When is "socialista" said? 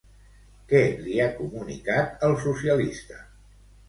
2.47-3.19